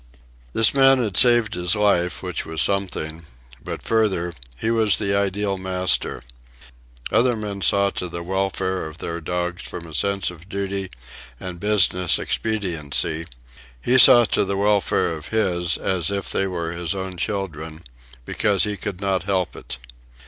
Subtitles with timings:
[0.53, 3.21] This man had saved his life, which was something;
[3.63, 6.23] but, further, he was the ideal master.
[7.11, 10.89] Other men saw to the welfare of their dogs from a sense of duty
[11.39, 13.27] and business expediency;
[13.79, 17.83] he saw to the welfare of his as if they were his own children,
[18.25, 19.77] because he could not help it.